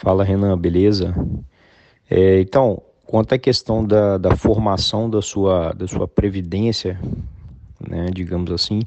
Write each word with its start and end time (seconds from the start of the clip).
Fala 0.00 0.24
Renan, 0.24 0.56
beleza? 0.56 1.14
É, 2.08 2.40
então, 2.40 2.80
quanto 3.04 3.34
à 3.34 3.38
questão 3.38 3.84
da, 3.84 4.16
da 4.16 4.34
formação 4.34 5.10
da 5.10 5.20
sua, 5.20 5.74
da 5.74 5.86
sua 5.86 6.08
previdência, 6.08 6.98
né, 7.86 8.08
digamos 8.10 8.50
assim, 8.50 8.80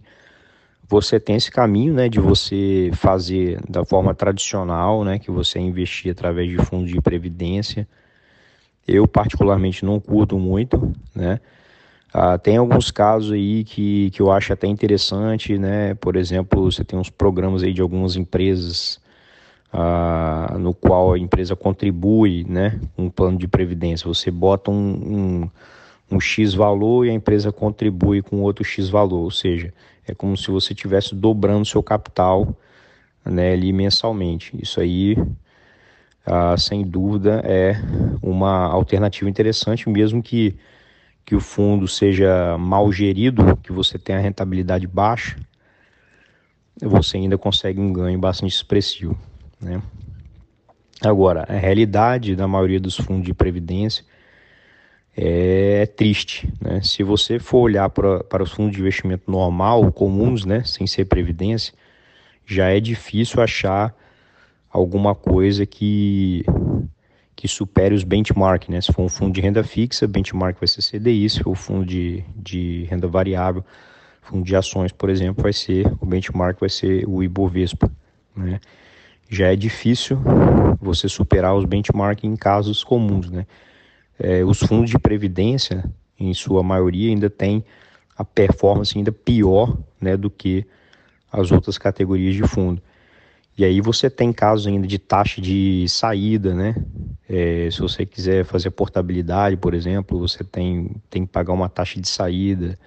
você 0.89 1.19
tem 1.19 1.35
esse 1.35 1.51
caminho 1.51 1.93
né, 1.93 2.09
de 2.09 2.19
você 2.19 2.89
fazer 2.95 3.61
da 3.69 3.85
forma 3.85 4.15
tradicional, 4.15 5.03
né, 5.03 5.19
que 5.19 5.29
você 5.29 5.59
investir 5.59 6.11
através 6.11 6.49
de 6.49 6.57
fundos 6.65 6.89
de 6.89 6.99
previdência. 6.99 7.87
Eu, 8.87 9.07
particularmente, 9.07 9.85
não 9.85 9.99
curto 9.99 10.39
muito, 10.39 10.91
né? 11.15 11.39
Ah, 12.11 12.39
tem 12.39 12.57
alguns 12.57 12.89
casos 12.89 13.33
aí 13.33 13.63
que, 13.63 14.09
que 14.11 14.21
eu 14.21 14.31
acho 14.31 14.51
até 14.51 14.67
interessante, 14.67 15.59
né? 15.59 15.93
Por 15.93 16.15
exemplo, 16.15 16.71
você 16.71 16.83
tem 16.83 16.97
uns 16.97 17.09
programas 17.09 17.63
aí 17.63 17.71
de 17.71 17.81
algumas 17.81 18.15
empresas 18.15 19.02
ah, 19.73 20.55
no 20.59 20.71
qual 20.71 21.13
a 21.13 21.19
empresa 21.19 21.55
contribui, 21.55 22.45
né? 22.47 22.79
Um 22.95 23.09
plano 23.09 23.39
de 23.39 23.47
previdência. 23.47 24.07
Você 24.07 24.29
bota 24.29 24.69
um, 24.69 24.75
um, 24.75 26.15
um 26.15 26.19
X 26.19 26.53
valor 26.53 27.07
e 27.07 27.09
a 27.09 27.13
empresa 27.13 27.51
contribui 27.51 28.21
com 28.21 28.41
outro 28.41 28.63
X 28.63 28.87
valor, 28.87 29.23
ou 29.23 29.31
seja, 29.31 29.73
é 30.07 30.13
como 30.13 30.37
se 30.37 30.51
você 30.51 30.73
estivesse 30.73 31.15
dobrando 31.15 31.65
seu 31.65 31.81
capital 31.81 32.55
né, 33.25 33.53
ali 33.53 33.73
mensalmente. 33.73 34.55
Isso 34.61 34.79
aí, 34.79 35.17
ah, 36.23 36.55
sem 36.55 36.83
dúvida, 36.83 37.41
é 37.43 37.75
uma 38.21 38.67
alternativa 38.67 39.27
interessante, 39.27 39.89
mesmo 39.89 40.21
que 40.21 40.55
que 41.25 41.35
o 41.35 41.39
fundo 41.39 41.87
seja 41.87 42.57
mal 42.57 42.91
gerido, 42.91 43.55
que 43.63 43.71
você 43.71 43.97
tenha 43.97 44.19
rentabilidade 44.19 44.85
baixa, 44.85 45.37
você 46.81 47.15
ainda 47.15 47.37
consegue 47.37 47.79
um 47.79 47.93
ganho 47.93 48.19
bastante 48.19 48.53
expressivo. 48.53 49.17
Né? 49.63 49.81
Agora, 51.01 51.45
a 51.49 51.53
realidade 51.53 52.35
da 52.35 52.47
maioria 52.47 52.79
dos 52.79 52.95
fundos 52.95 53.25
de 53.25 53.33
previdência 53.33 54.05
é 55.15 55.85
triste. 55.85 56.51
Né? 56.61 56.81
Se 56.81 57.03
você 57.03 57.39
for 57.39 57.59
olhar 57.59 57.89
para, 57.89 58.23
para 58.23 58.43
os 58.43 58.51
fundos 58.51 58.73
de 58.73 58.81
investimento 58.81 59.29
normal, 59.29 59.91
comuns, 59.91 60.45
né, 60.45 60.63
sem 60.63 60.87
ser 60.87 61.05
previdência, 61.05 61.73
já 62.45 62.69
é 62.69 62.79
difícil 62.79 63.41
achar 63.41 63.95
alguma 64.69 65.15
coisa 65.15 65.65
que 65.65 66.43
que 67.35 67.47
supere 67.47 67.95
os 67.95 68.03
benchmark, 68.03 68.69
né? 68.69 68.79
Se 68.79 68.93
for 68.93 69.01
um 69.01 69.09
fundo 69.09 69.33
de 69.33 69.41
renda 69.41 69.63
fixa, 69.63 70.07
benchmark 70.07 70.57
vai 70.59 70.67
ser 70.67 70.81
CDI, 70.81 71.29
se 71.29 71.43
for 71.43 71.49
um 71.49 71.55
fundo 71.55 71.85
de, 71.85 72.23
de 72.35 72.83
renda 72.83 73.07
variável, 73.07 73.65
fundo 74.21 74.45
de 74.45 74.55
ações, 74.55 74.91
por 74.91 75.09
exemplo, 75.09 75.43
vai 75.43 75.51
ser 75.51 75.85
o 75.99 76.05
benchmark 76.05 76.59
vai 76.59 76.69
ser 76.69 77.05
o 77.07 77.23
Ibovespa, 77.23 77.91
né? 78.35 78.59
Já 79.33 79.51
é 79.51 79.55
difícil 79.55 80.21
você 80.79 81.09
superar 81.09 81.55
os 81.55 81.65
benchmark 81.65 82.23
em 82.23 82.35
casos 82.35 82.83
comuns, 82.83 83.31
né? 83.31 83.47
É, 84.19 84.45
os 84.45 84.59
fundos 84.59 84.91
de 84.91 84.99
previdência, 84.99 85.83
em 86.19 86.31
sua 86.35 86.61
maioria, 86.61 87.09
ainda 87.09 87.31
têm 87.31 87.65
a 88.15 88.23
performance 88.23 88.95
ainda 88.95 89.11
pior, 89.11 89.75
né, 89.99 90.15
do 90.15 90.29
que 90.29 90.67
as 91.31 91.51
outras 91.51 91.79
categorias 91.79 92.35
de 92.35 92.43
fundo. 92.47 92.79
E 93.57 93.65
aí 93.65 93.81
você 93.81 94.07
tem 94.07 94.31
casos 94.31 94.67
ainda 94.67 94.85
de 94.85 94.99
taxa 94.99 95.41
de 95.41 95.87
saída, 95.89 96.53
né? 96.53 96.75
É, 97.27 97.69
se 97.71 97.79
você 97.79 98.05
quiser 98.05 98.45
fazer 98.45 98.69
portabilidade, 98.69 99.57
por 99.57 99.73
exemplo, 99.73 100.19
você 100.19 100.43
tem, 100.43 100.91
tem 101.09 101.25
que 101.25 101.31
pagar 101.31 101.53
uma 101.53 101.67
taxa 101.69 101.99
de 101.99 102.07
saída, 102.07 102.77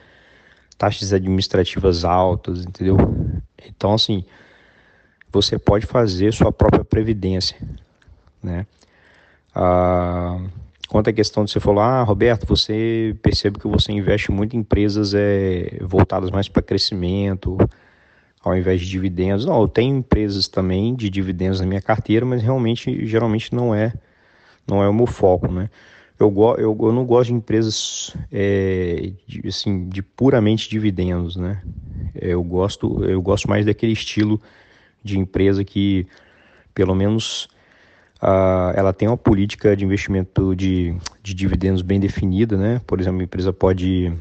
taxas 0.79 1.13
administrativas 1.13 2.05
altas, 2.05 2.65
entendeu? 2.65 2.97
Então, 3.67 3.95
assim, 3.95 4.25
você 5.37 5.59
pode 5.59 5.87
fazer 5.87 6.33
sua 6.33 6.51
própria 6.51 6.85
previdência, 6.85 7.57
né? 8.43 8.67
Ah, 9.55 10.41
quanto 10.89 11.11
à 11.11 11.13
questão 11.13 11.45
de 11.45 11.51
você 11.51 11.61
falar, 11.61 12.01
ah, 12.01 12.03
Roberto, 12.03 12.47
você 12.47 13.15
percebe 13.23 13.59
que 13.59 13.69
você 13.69 13.93
investe 13.93 14.33
muito 14.33 14.57
em 14.57 14.61
empresas 14.61 15.13
é, 15.15 15.79
voltadas 15.83 16.31
mais 16.31 16.49
para 16.49 16.63
crescimento, 16.63 17.59
ao 18.43 18.57
invés 18.57 18.81
de 18.81 18.89
dividendos. 18.89 19.45
Não, 19.45 19.61
eu 19.61 19.69
tenho 19.69 19.97
empresas 19.97 20.49
também 20.49 20.95
de 20.95 21.11
dividendos 21.11 21.61
na 21.61 21.67
minha 21.67 21.83
carteira, 21.83 22.25
mas 22.25 22.43
realmente, 22.43 23.05
geralmente 23.07 23.55
não 23.55 23.75
é, 23.75 23.93
não 24.67 24.83
é 24.83 24.89
o 24.89 24.95
meu 24.95 25.07
foco, 25.07 25.51
né? 25.53 25.69
Eu, 26.19 26.35
eu, 26.57 26.79
eu 26.81 26.93
não 26.93 27.05
gosto 27.05 27.29
de 27.29 27.35
empresas 27.35 28.17
é, 28.33 29.13
de, 29.27 29.47
assim, 29.47 29.87
de 29.87 30.03
puramente 30.03 30.69
dividendos, 30.69 31.37
né? 31.37 31.61
Eu 32.15 32.43
gosto, 32.43 33.05
eu 33.05 33.21
gosto 33.21 33.51
mais 33.51 33.67
daquele 33.67 33.93
estilo 33.93 34.41
de 35.07 35.19
empresa 35.19 35.65
que, 35.65 36.07
pelo 36.75 36.95
menos, 36.95 37.49
uh, 38.23 38.75
ela 38.75 38.93
tem 38.93 39.09
uma 39.09 39.17
política 39.17 39.77
de 39.77 39.85
investimento 39.85 40.55
de, 40.55 40.95
de 41.23 41.33
dividendos 41.35 41.83
bem 41.83 41.99
definida, 41.99 42.57
né? 42.57 42.81
Por 42.87 43.01
exemplo, 43.01 43.21
a 43.21 43.25
empresa 43.25 43.53
pode 43.53 44.13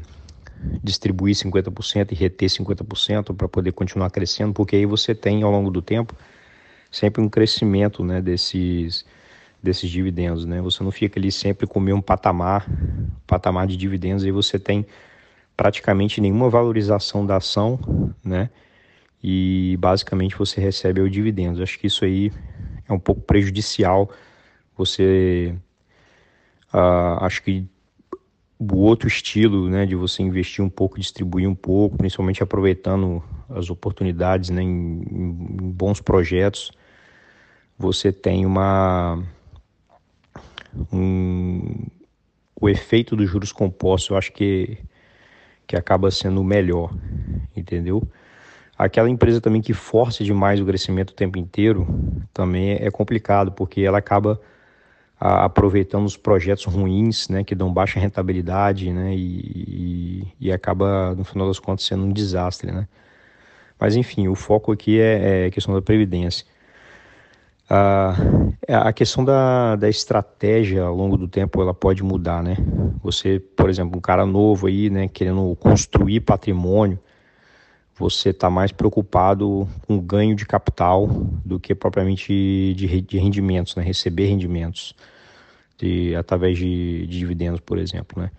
distribuir 0.82 1.34
50% 1.34 2.12
e 2.12 2.14
reter 2.14 2.48
50% 2.48 3.34
para 3.34 3.48
poder 3.48 3.72
continuar 3.72 4.10
crescendo, 4.10 4.52
porque 4.52 4.76
aí 4.76 4.86
você 4.86 5.14
tem 5.14 5.42
ao 5.42 5.50
longo 5.50 5.70
do 5.70 5.82
tempo 5.82 6.14
sempre 6.90 7.22
um 7.22 7.28
crescimento 7.28 8.02
né, 8.02 8.22
desses, 8.22 9.04
desses 9.62 9.90
dividendos. 9.90 10.46
Né? 10.46 10.60
Você 10.62 10.82
não 10.82 10.90
fica 10.90 11.18
ali 11.18 11.30
sempre 11.30 11.66
com 11.66 11.78
o 11.78 11.82
mesmo 11.82 12.02
patamar, 12.02 12.66
patamar 13.26 13.66
de 13.66 13.76
dividendos, 13.76 14.24
aí 14.24 14.30
você 14.30 14.58
tem 14.58 14.86
praticamente 15.56 16.20
nenhuma 16.20 16.48
valorização 16.48 17.24
da 17.24 17.36
ação, 17.36 17.78
né? 18.22 18.50
E 19.22 19.76
basicamente 19.78 20.36
você 20.36 20.60
recebe 20.60 21.00
o 21.00 21.10
dividendos. 21.10 21.60
Acho 21.60 21.78
que 21.78 21.86
isso 21.86 22.04
aí 22.04 22.32
é 22.88 22.92
um 22.92 22.98
pouco 22.98 23.20
prejudicial. 23.20 24.10
Você 24.76 25.54
uh, 26.72 27.24
acho 27.24 27.42
que 27.42 27.66
o 28.58 28.76
outro 28.78 29.06
estilo, 29.06 29.68
né, 29.68 29.84
de 29.84 29.94
você 29.94 30.22
investir 30.22 30.64
um 30.64 30.68
pouco, 30.68 30.98
distribuir 30.98 31.48
um 31.48 31.54
pouco, 31.54 31.96
principalmente 31.96 32.42
aproveitando 32.42 33.22
as 33.50 33.68
oportunidades, 33.68 34.50
né, 34.50 34.62
em, 34.62 35.02
em 35.02 35.70
bons 35.70 36.00
projetos, 36.00 36.72
você 37.78 38.10
tem 38.10 38.46
uma 38.46 39.22
um, 40.92 41.86
o 42.58 42.68
efeito 42.68 43.14
dos 43.14 43.28
juros 43.28 43.52
compostos, 43.52 44.10
eu 44.10 44.16
acho 44.16 44.32
que 44.32 44.78
que 45.66 45.76
acaba 45.76 46.12
sendo 46.12 46.44
melhor, 46.44 46.94
entendeu? 47.56 48.08
Aquela 48.78 49.08
empresa 49.08 49.40
também 49.40 49.62
que 49.62 49.72
força 49.72 50.22
demais 50.22 50.60
o 50.60 50.66
crescimento 50.66 51.10
o 51.10 51.14
tempo 51.14 51.38
inteiro 51.38 51.86
também 52.32 52.72
é 52.72 52.90
complicado, 52.90 53.50
porque 53.52 53.80
ela 53.80 53.98
acaba 53.98 54.40
aproveitando 55.18 56.04
os 56.04 56.16
projetos 56.16 56.66
ruins, 56.66 57.28
né, 57.28 57.42
que 57.42 57.54
dão 57.54 57.72
baixa 57.72 57.98
rentabilidade, 57.98 58.92
né, 58.92 59.14
e, 59.14 60.26
e, 60.38 60.48
e, 60.48 60.52
acaba, 60.52 61.14
no 61.14 61.24
final 61.24 61.46
das 61.48 61.58
contas, 61.58 61.86
sendo 61.86 62.04
um 62.04 62.12
desastre, 62.12 62.70
né. 62.70 62.86
Mas, 63.80 63.96
enfim, 63.96 64.28
o 64.28 64.34
foco 64.34 64.72
aqui 64.72 65.00
é, 65.00 65.44
é 65.44 65.46
a 65.46 65.50
questão 65.50 65.74
da 65.74 65.82
previdência. 65.82 66.46
a 68.68 68.92
questão 68.92 69.24
da, 69.24 69.76
da 69.76 69.88
estratégia 69.88 70.84
ao 70.84 70.94
longo 70.94 71.16
do 71.16 71.26
tempo, 71.26 71.60
ela 71.62 71.74
pode 71.74 72.02
mudar, 72.02 72.42
né. 72.42 72.56
Você, 73.02 73.40
por 73.40 73.70
exemplo, 73.70 73.96
um 73.96 74.00
cara 74.00 74.26
novo 74.26 74.66
aí, 74.66 74.90
né, 74.90 75.08
querendo 75.08 75.56
construir 75.56 76.20
patrimônio, 76.20 76.98
você 77.98 78.30
está 78.30 78.50
mais 78.50 78.72
preocupado 78.72 79.66
com 79.86 79.98
ganho 79.98 80.36
de 80.36 80.44
capital 80.44 81.06
do 81.44 81.58
que 81.58 81.74
propriamente 81.74 82.74
de, 82.76 83.00
de 83.00 83.18
rendimentos, 83.18 83.74
né? 83.74 83.82
receber 83.82 84.26
rendimentos 84.26 84.94
de, 85.78 86.14
através 86.14 86.58
de, 86.58 87.06
de 87.06 87.18
dividendos, 87.18 87.60
por 87.60 87.78
exemplo. 87.78 88.22
Né? 88.22 88.30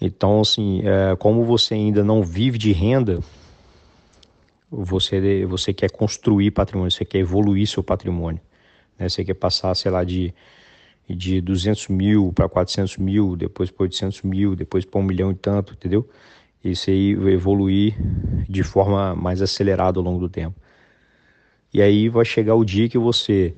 Então, 0.00 0.40
assim, 0.40 0.82
é, 0.84 1.14
como 1.16 1.44
você 1.44 1.74
ainda 1.74 2.02
não 2.02 2.22
vive 2.22 2.56
de 2.56 2.72
renda, 2.72 3.20
você, 4.70 5.44
você 5.44 5.74
quer 5.74 5.90
construir 5.90 6.50
patrimônio, 6.50 6.90
você 6.90 7.04
quer 7.04 7.18
evoluir 7.18 7.66
seu 7.66 7.82
patrimônio. 7.82 8.40
Né? 8.98 9.06
Você 9.06 9.22
quer 9.22 9.34
passar, 9.34 9.74
sei 9.74 9.90
lá, 9.90 10.02
de, 10.02 10.34
de 11.08 11.42
200 11.42 11.88
mil 11.88 12.32
para 12.32 12.48
400 12.48 12.96
mil, 12.96 13.36
depois 13.36 13.70
para 13.70 13.82
800 13.82 14.22
mil, 14.22 14.56
depois 14.56 14.86
para 14.86 14.98
um 14.98 15.04
milhão 15.04 15.30
e 15.30 15.34
tanto, 15.34 15.74
entendeu? 15.74 16.08
Isso 16.64 16.90
aí 16.90 17.12
evoluir 17.32 17.96
de 18.48 18.62
forma 18.62 19.14
mais 19.14 19.42
acelerada 19.42 19.98
ao 19.98 20.04
longo 20.04 20.20
do 20.20 20.28
tempo. 20.28 20.54
E 21.72 21.80
aí 21.80 22.08
vai 22.08 22.24
chegar 22.24 22.54
o 22.54 22.64
dia 22.64 22.88
que 22.88 22.98
você, 22.98 23.54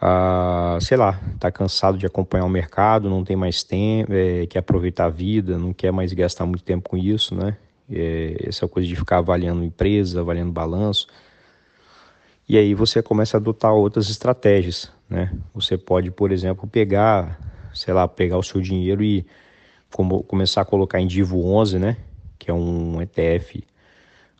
ah, 0.00 0.76
sei 0.80 0.96
lá, 0.96 1.18
está 1.34 1.50
cansado 1.50 1.96
de 1.96 2.04
acompanhar 2.04 2.44
o 2.44 2.48
mercado, 2.48 3.08
não 3.08 3.24
tem 3.24 3.34
mais 3.34 3.62
tempo, 3.62 4.12
é, 4.12 4.46
quer 4.46 4.58
aproveitar 4.58 5.06
a 5.06 5.10
vida, 5.10 5.58
não 5.58 5.72
quer 5.72 5.90
mais 5.92 6.12
gastar 6.12 6.44
muito 6.44 6.62
tempo 6.62 6.90
com 6.90 6.96
isso, 6.96 7.34
né? 7.34 7.56
É, 7.90 8.36
essa 8.46 8.68
coisa 8.68 8.86
de 8.86 8.94
ficar 8.94 9.18
avaliando 9.18 9.64
empresa, 9.64 10.20
avaliando 10.20 10.52
balanço. 10.52 11.06
E 12.48 12.58
aí 12.58 12.74
você 12.74 13.02
começa 13.02 13.36
a 13.36 13.40
adotar 13.40 13.72
outras 13.72 14.10
estratégias, 14.10 14.92
né? 15.08 15.32
Você 15.54 15.78
pode, 15.78 16.10
por 16.10 16.30
exemplo, 16.30 16.68
pegar, 16.68 17.40
sei 17.72 17.94
lá, 17.94 18.06
pegar 18.06 18.36
o 18.36 18.42
seu 18.42 18.60
dinheiro 18.60 19.02
e 19.02 19.24
como, 19.90 20.22
começar 20.22 20.60
a 20.60 20.64
colocar 20.64 21.00
em 21.00 21.06
Divo 21.06 21.46
11, 21.46 21.78
né? 21.78 21.96
Que 22.42 22.50
é 22.50 22.54
um 22.54 23.00
ETF 23.00 23.62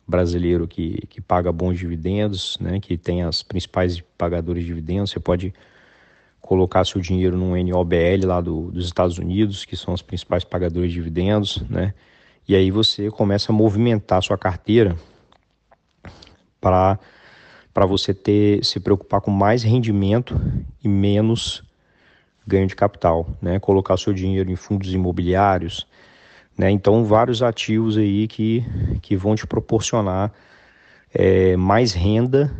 brasileiro 0.05 0.67
que, 0.67 1.07
que 1.07 1.21
paga 1.21 1.53
bons 1.53 1.79
dividendos, 1.79 2.57
né, 2.59 2.77
que 2.81 2.97
tem 2.97 3.23
as 3.23 3.41
principais 3.41 4.01
pagadores 4.17 4.63
de 4.63 4.67
dividendos. 4.67 5.11
Você 5.11 5.21
pode 5.21 5.53
colocar 6.41 6.83
seu 6.83 6.99
dinheiro 6.99 7.37
num 7.37 7.55
NOBL 7.63 8.25
lá 8.25 8.41
do, 8.41 8.69
dos 8.71 8.85
Estados 8.85 9.17
Unidos, 9.17 9.63
que 9.63 9.77
são 9.77 9.93
os 9.93 10.01
principais 10.01 10.43
pagadores 10.43 10.89
de 10.89 10.95
dividendos, 10.95 11.61
né? 11.69 11.93
E 12.45 12.53
aí 12.57 12.69
você 12.69 13.09
começa 13.09 13.53
a 13.53 13.55
movimentar 13.55 14.21
sua 14.21 14.37
carteira 14.37 14.97
para 16.59 16.99
para 17.73 17.85
você 17.87 18.13
ter 18.13 18.63
se 18.63 18.79
preocupar 18.79 19.21
com 19.21 19.31
mais 19.31 19.63
rendimento 19.63 20.39
e 20.83 20.87
menos 20.87 21.63
ganho 22.45 22.67
de 22.67 22.75
capital, 22.75 23.25
né? 23.41 23.59
Colocar 23.59 23.97
seu 23.97 24.13
dinheiro 24.13 24.51
em 24.51 24.55
fundos 24.57 24.93
imobiliários, 24.93 25.87
né? 26.57 26.69
Então 26.71 27.03
vários 27.05 27.41
ativos 27.41 27.97
aí 27.97 28.27
que 28.27 28.63
que 29.01 29.15
vão 29.15 29.35
te 29.35 29.45
proporcionar 29.45 30.31
é, 31.13 31.55
mais 31.57 31.93
renda, 31.93 32.51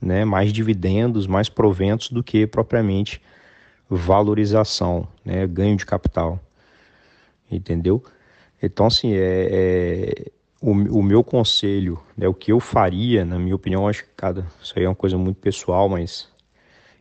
né? 0.00 0.24
Mais 0.24 0.52
dividendos, 0.52 1.26
mais 1.26 1.48
proventos 1.48 2.10
do 2.10 2.22
que 2.22 2.46
propriamente 2.46 3.20
valorização, 3.88 5.06
né? 5.24 5.46
Ganho 5.46 5.76
de 5.76 5.86
capital, 5.86 6.40
entendeu? 7.50 8.02
Então 8.62 8.86
assim 8.86 9.14
é, 9.14 9.48
é 9.50 10.30
o, 10.60 10.72
o 10.72 11.02
meu 11.02 11.24
conselho, 11.24 12.00
né, 12.16 12.28
o 12.28 12.34
que 12.34 12.52
eu 12.52 12.60
faria, 12.60 13.24
na 13.24 13.38
minha 13.38 13.54
opinião, 13.54 13.88
acho 13.88 14.04
que 14.04 14.10
cada, 14.16 14.46
isso 14.62 14.74
aí 14.76 14.84
é 14.84 14.88
uma 14.88 14.94
coisa 14.94 15.16
muito 15.16 15.38
pessoal, 15.38 15.88
mas 15.88 16.28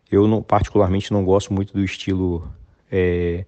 eu 0.10 0.28
não, 0.28 0.42
particularmente 0.42 1.12
não 1.12 1.26
gosto 1.26 1.54
muito 1.54 1.74
do 1.74 1.84
estilo 1.84 2.50
é, 2.92 3.46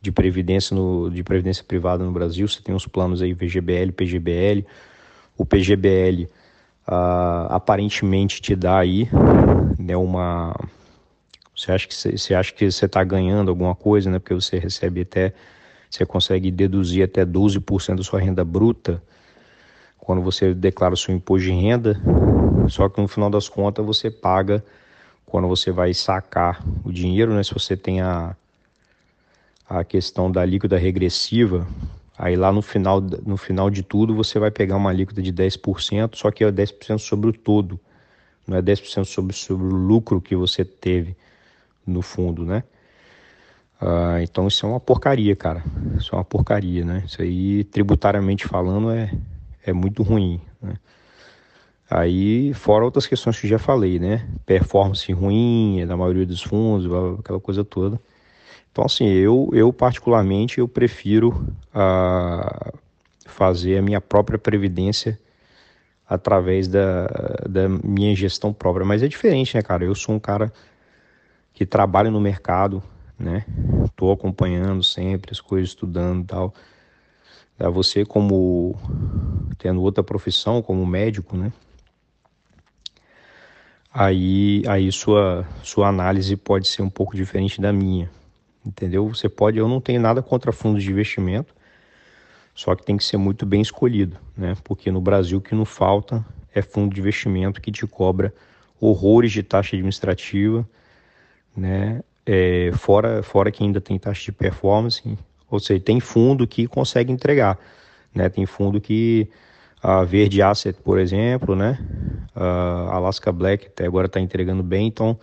de 0.00 0.10
previdência 0.10 0.74
no, 0.74 1.10
de 1.10 1.22
previdência 1.22 1.62
privada 1.64 2.04
no 2.04 2.12
Brasil. 2.12 2.48
Você 2.48 2.62
tem 2.62 2.74
uns 2.74 2.86
planos 2.86 3.20
aí 3.22 3.32
VGBL, 3.32 3.92
PGBL. 3.92 4.66
O 5.36 5.44
PGBL 5.44 6.28
ah, 6.86 7.46
aparentemente 7.50 8.40
te 8.40 8.56
dá 8.56 8.78
aí 8.78 9.08
né, 9.78 9.96
uma 9.96 10.54
você 11.60 11.72
acha 11.72 11.86
que 11.86 11.94
você 11.94 12.34
acha 12.34 12.52
que 12.52 12.70
você 12.70 12.86
está 12.86 13.04
ganhando 13.04 13.50
alguma 13.50 13.74
coisa, 13.74 14.10
né? 14.10 14.18
Porque 14.18 14.34
você 14.34 14.58
recebe 14.58 15.02
até 15.02 15.34
você 15.90 16.06
consegue 16.06 16.50
deduzir 16.50 17.04
até 17.04 17.24
12% 17.24 17.96
da 17.96 18.02
sua 18.02 18.20
renda 18.20 18.44
bruta 18.44 19.02
quando 19.98 20.22
você 20.22 20.54
declara 20.54 20.94
o 20.94 20.96
seu 20.96 21.14
imposto 21.14 21.46
de 21.46 21.52
renda, 21.52 22.00
só 22.68 22.88
que 22.88 23.00
no 23.00 23.06
final 23.06 23.28
das 23.28 23.48
contas 23.48 23.84
você 23.84 24.10
paga 24.10 24.64
quando 25.26 25.46
você 25.46 25.70
vai 25.70 25.92
sacar 25.92 26.64
o 26.82 26.90
dinheiro, 26.90 27.34
né? 27.34 27.42
Se 27.42 27.52
você 27.52 27.76
tem 27.76 28.00
a, 28.00 28.34
a 29.70 29.84
questão 29.84 30.32
da 30.32 30.40
alíquota 30.40 30.76
regressiva, 30.76 31.64
aí 32.18 32.34
lá 32.34 32.50
no 32.50 32.60
final, 32.60 33.00
no 33.00 33.36
final 33.36 33.70
de 33.70 33.84
tudo 33.84 34.12
você 34.12 34.36
vai 34.36 34.50
pegar 34.50 34.76
uma 34.76 34.90
alíquota 34.90 35.22
de 35.22 35.32
10%, 35.32 36.16
só 36.16 36.28
que 36.32 36.42
é 36.42 36.50
10% 36.50 36.98
sobre 36.98 37.30
o 37.30 37.32
todo, 37.32 37.78
não 38.48 38.56
é 38.56 38.62
10% 38.62 39.04
sobre, 39.04 39.32
sobre 39.32 39.64
o 39.64 39.76
lucro 39.76 40.20
que 40.20 40.34
você 40.34 40.64
teve 40.64 41.16
no 41.86 42.02
fundo, 42.02 42.44
né? 42.44 42.64
Ah, 43.80 44.20
então 44.20 44.48
isso 44.48 44.66
é 44.66 44.68
uma 44.68 44.80
porcaria, 44.80 45.36
cara. 45.36 45.62
Isso 45.96 46.14
é 46.14 46.18
uma 46.18 46.24
porcaria, 46.24 46.84
né? 46.84 47.04
Isso 47.06 47.22
aí, 47.22 47.62
tributariamente 47.62 48.48
falando, 48.48 48.90
é, 48.90 49.10
é 49.64 49.72
muito 49.72 50.02
ruim. 50.02 50.40
Né? 50.60 50.74
Aí, 51.88 52.52
fora 52.54 52.84
outras 52.84 53.06
questões 53.06 53.40
que 53.40 53.46
já 53.46 53.58
falei, 53.58 54.00
né? 54.00 54.28
Performance 54.44 55.10
ruim 55.12 55.84
da 55.86 55.96
maioria 55.96 56.26
dos 56.26 56.42
fundos, 56.42 56.86
aquela 57.20 57.40
coisa 57.40 57.64
toda. 57.64 58.00
Então, 58.72 58.84
assim, 58.84 59.08
eu, 59.08 59.50
eu 59.52 59.72
particularmente, 59.72 60.58
eu 60.58 60.68
prefiro 60.68 61.46
uh, 61.74 62.78
fazer 63.26 63.78
a 63.78 63.82
minha 63.82 64.00
própria 64.00 64.38
previdência 64.38 65.18
através 66.08 66.68
da, 66.68 67.06
da 67.48 67.68
minha 67.68 68.14
gestão 68.14 68.52
própria. 68.52 68.84
Mas 68.84 69.02
é 69.02 69.08
diferente, 69.08 69.56
né, 69.56 69.62
cara? 69.62 69.84
Eu 69.84 69.94
sou 69.94 70.14
um 70.14 70.18
cara 70.18 70.52
que 71.52 71.66
trabalha 71.66 72.10
no 72.10 72.20
mercado, 72.20 72.82
né? 73.18 73.44
Tô 73.94 74.10
acompanhando 74.10 74.82
sempre 74.82 75.30
as 75.32 75.40
coisas, 75.40 75.70
estudando 75.70 76.22
e 76.22 76.26
tal. 76.26 76.54
Você 77.72 78.04
como 78.04 78.74
tendo 79.58 79.82
outra 79.82 80.02
profissão 80.02 80.62
como 80.62 80.86
médico, 80.86 81.36
né? 81.36 81.52
Aí, 83.92 84.62
aí 84.66 84.90
sua, 84.90 85.46
sua 85.62 85.88
análise 85.88 86.36
pode 86.36 86.66
ser 86.66 86.82
um 86.82 86.88
pouco 86.88 87.14
diferente 87.14 87.60
da 87.60 87.72
minha, 87.72 88.10
entendeu? 88.64 89.08
Você 89.08 89.28
pode, 89.28 89.58
eu 89.58 89.68
não 89.68 89.80
tenho 89.80 90.00
nada 90.00 90.22
contra 90.22 90.52
fundos 90.52 90.82
de 90.82 90.90
investimento, 90.90 91.54
só 92.54 92.74
que 92.74 92.84
tem 92.84 92.96
que 92.96 93.04
ser 93.04 93.16
muito 93.16 93.46
bem 93.46 93.60
escolhido, 93.60 94.16
né? 94.36 94.56
Porque 94.64 94.90
no 94.90 95.00
Brasil 95.00 95.38
o 95.38 95.40
que 95.40 95.54
não 95.54 95.64
falta 95.64 96.24
é 96.54 96.60
fundo 96.60 96.94
de 96.94 97.00
investimento 97.00 97.60
que 97.60 97.72
te 97.72 97.86
cobra 97.86 98.34
horrores 98.80 99.32
de 99.32 99.42
taxa 99.42 99.76
administrativa, 99.76 100.68
né? 101.56 102.02
É, 102.26 102.70
fora, 102.74 103.22
fora 103.22 103.50
que 103.50 103.64
ainda 103.64 103.80
tem 103.80 103.98
taxa 103.98 104.24
de 104.24 104.32
performance, 104.32 105.02
ou 105.50 105.58
seja, 105.58 105.80
tem 105.80 105.98
fundo 106.00 106.46
que 106.46 106.66
consegue 106.66 107.12
entregar, 107.12 107.58
né? 108.14 108.28
Tem 108.28 108.46
fundo 108.46 108.80
que 108.80 109.28
a 109.82 110.04
Verde 110.04 110.42
Asset, 110.42 110.78
por 110.82 110.98
exemplo, 110.98 111.56
né? 111.56 111.78
A 112.34 112.96
Alaska 112.96 113.32
Black 113.32 113.66
até 113.66 113.86
agora 113.86 114.06
está 114.06 114.20
entregando 114.20 114.62
bem, 114.62 114.86
então 114.86 115.18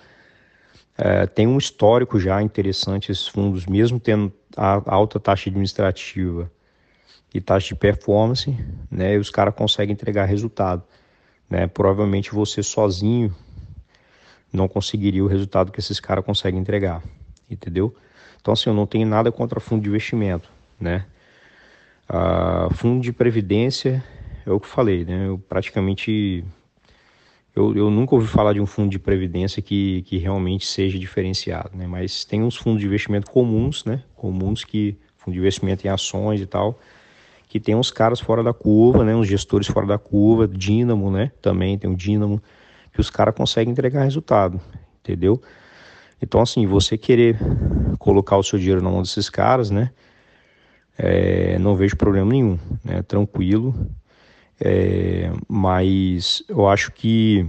é, 0.98 1.28
tem 1.28 1.46
um 1.46 1.58
histórico 1.58 2.20
já 2.20 2.42
interessante 2.42 3.12
esses 3.12 3.28
fundos, 3.28 3.68
mesmo 3.68 4.00
tendo 4.00 4.34
a 4.56 4.82
alta 4.88 5.20
taxa 5.20 5.50
administrativa 5.50 6.52
e 7.32 7.40
taxa 7.40 7.68
de 7.68 7.76
performance, 7.76 8.58
né? 8.90 9.14
E 9.14 9.18
os 9.18 9.30
caras 9.30 9.54
conseguem 9.54 9.94
entregar 9.94 10.26
resultado, 10.26 10.84
né? 11.48 11.68
Provavelmente 11.68 12.32
você 12.32 12.64
sozinho 12.64 13.36
não 14.52 14.68
conseguiria 14.68 15.24
o 15.24 15.28
resultado 15.28 15.72
que 15.72 15.80
esses 15.80 16.00
caras 16.00 16.26
conseguem 16.26 16.60
entregar, 16.60 17.04
entendeu? 17.50 17.96
Então 18.42 18.54
assim, 18.54 18.70
eu 18.70 18.74
não 18.74 18.88
tenho 18.88 19.08
nada 19.08 19.32
contra 19.32 19.60
fundo 19.60 19.84
de 19.84 19.90
investimento, 19.90 20.50
né? 20.80 21.06
Ah, 22.10 22.70
fundo 22.72 23.02
de 23.02 23.12
previdência 23.14 24.04
é 24.46 24.52
o 24.52 24.60
que 24.60 24.68
falei, 24.68 25.06
né? 25.06 25.28
Eu 25.28 25.38
praticamente 25.38 26.44
eu, 27.58 27.76
eu 27.76 27.90
nunca 27.90 28.14
ouvi 28.14 28.28
falar 28.28 28.54
de 28.54 28.62
um 28.62 28.68
fundo 28.68 28.92
de 28.92 29.00
previdência 29.00 29.64
que, 29.64 30.04
que 30.04 30.20
realmente 30.20 30.68
seja 30.68 31.00
diferenciado, 31.00 31.72
né? 31.74 31.88
Mas 31.88 32.24
tem 32.24 32.44
uns 32.44 32.56
fundos 32.56 32.80
de 32.80 32.86
investimento 32.86 33.32
comuns, 33.32 33.84
né? 33.84 34.04
Comuns 34.16 34.64
que 34.64 34.96
fundo 35.18 35.34
de 35.34 35.40
investimento 35.40 35.88
em 35.88 35.90
ações 35.90 36.40
e 36.40 36.46
tal, 36.46 36.80
que 37.50 37.60
tem 37.60 37.74
uns 37.74 37.90
caras 37.90 38.20
fora 38.20 38.44
da 38.44 38.54
curva, 38.54 39.04
né? 39.04 39.16
Uns 39.16 39.28
gestores 39.28 39.66
fora 39.66 39.88
da 39.88 39.98
curva, 39.98 40.48
Dínamo, 40.48 41.10
né? 41.10 41.32
Também 41.42 41.80
tem 41.80 41.90
o 41.90 41.96
Dínamo, 41.96 42.40
que 42.94 43.02
os 43.02 43.10
caras 43.10 43.34
conseguem 43.34 43.72
entregar 43.72 44.04
resultado, 44.04 44.62
entendeu? 45.00 45.42
Então, 46.22 46.42
assim, 46.42 46.68
você 46.68 46.96
querer 46.96 47.40
colocar 47.98 48.38
o 48.38 48.44
seu 48.44 48.60
dinheiro 48.60 48.84
na 48.84 48.92
mão 48.92 49.02
desses 49.02 49.32
caras, 49.32 49.72
né? 49.72 49.90
É, 50.96 51.58
não 51.58 51.76
vejo 51.76 51.98
problema 51.98 52.32
nenhum, 52.32 52.60
né? 52.86 53.02
Tranquilo. 53.02 53.74
É, 54.60 55.32
mas 55.48 56.44
eu 56.48 56.68
acho 56.68 56.92
que 56.92 57.48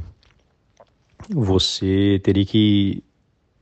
você 1.29 2.21
teria 2.23 2.45
que 2.45 3.03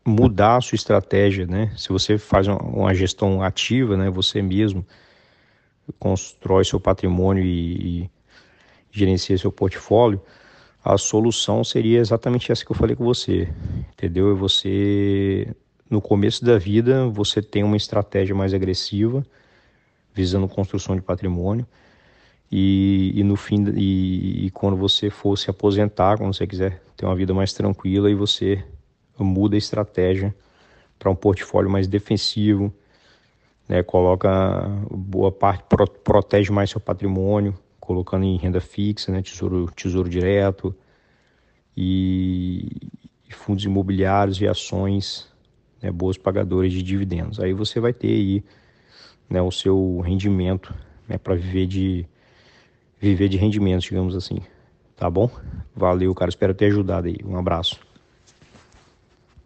mudar 0.04 0.56
a 0.56 0.60
sua 0.60 0.76
estratégia, 0.76 1.46
né? 1.46 1.72
Se 1.76 1.88
você 1.88 2.18
faz 2.18 2.46
uma, 2.48 2.94
gestão 2.94 3.42
ativa, 3.42 3.96
né? 3.96 4.10
Você 4.10 4.42
mesmo 4.42 4.86
constrói 5.98 6.64
seu 6.64 6.80
patrimônio 6.80 7.44
e, 7.44 8.02
e 8.02 8.10
gerencia 8.90 9.38
seu 9.38 9.52
portfólio, 9.52 10.20
a 10.84 10.96
solução 10.98 11.64
seria 11.64 11.98
exatamente 11.98 12.50
essa 12.50 12.64
que 12.64 12.70
eu 12.70 12.76
falei 12.76 12.96
com 12.96 13.04
você, 13.04 13.48
entendeu? 13.92 14.32
É 14.32 14.34
você 14.34 15.54
no 15.88 16.00
começo 16.00 16.44
da 16.44 16.58
vida 16.58 17.06
você 17.08 17.40
tem 17.40 17.62
uma 17.62 17.76
estratégia 17.76 18.34
mais 18.34 18.52
agressiva 18.52 19.24
visando 20.12 20.48
construção 20.48 20.96
de 20.96 21.02
patrimônio 21.02 21.66
e, 22.50 23.12
e 23.14 23.24
no 23.24 23.36
fim 23.36 23.64
e, 23.74 24.46
e, 24.46 24.50
quando 24.50 24.76
você 24.76 25.10
for 25.10 25.36
se 25.36 25.50
aposentar, 25.50 26.18
quando 26.18 26.34
você 26.34 26.46
quiser 26.46 26.82
ter 26.96 27.04
uma 27.04 27.16
vida 27.16 27.34
mais 27.34 27.52
tranquila, 27.52 28.10
e 28.10 28.14
você 28.14 28.64
muda 29.18 29.56
a 29.56 29.58
estratégia 29.58 30.34
para 30.98 31.10
um 31.10 31.14
portfólio 31.14 31.70
mais 31.70 31.86
defensivo, 31.86 32.72
né? 33.68 33.82
Coloca 33.82 34.28
boa 34.90 35.32
parte 35.32 35.64
pro, 35.68 35.86
protege 35.88 36.52
mais 36.52 36.70
seu 36.70 36.80
patrimônio, 36.80 37.54
colocando 37.80 38.24
em 38.24 38.36
renda 38.36 38.60
fixa, 38.60 39.10
né? 39.10 39.22
Tesouro 39.22 39.70
tesouro 39.74 40.08
direto 40.08 40.74
e, 41.76 42.68
e 43.28 43.34
fundos 43.34 43.64
imobiliários 43.64 44.40
e 44.40 44.46
ações, 44.46 45.28
né? 45.82 45.90
Boas 45.90 46.16
pagadores 46.16 46.72
de 46.72 46.82
dividendos. 46.82 47.40
Aí 47.40 47.52
você 47.52 47.80
vai 47.80 47.92
ter 47.92 48.08
aí 48.08 48.44
né, 49.28 49.42
o 49.42 49.50
seu 49.50 50.00
rendimento 50.00 50.72
né, 51.08 51.18
para 51.18 51.34
viver 51.34 51.66
de 51.66 52.06
viver 53.00 53.28
de 53.28 53.36
rendimentos, 53.36 53.84
digamos 53.84 54.14
assim. 54.14 54.38
Tá 54.96 55.10
bom? 55.10 55.30
Valeu, 55.74 56.14
cara. 56.14 56.28
Espero 56.28 56.54
ter 56.54 56.66
ajudado 56.66 57.06
aí. 57.06 57.16
Um 57.24 57.36
abraço. 57.36 57.85